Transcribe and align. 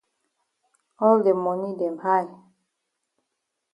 All 1.07 1.19
de 1.25 1.33
moni 1.43 1.71
dem 1.79 1.95
high. 2.05 2.31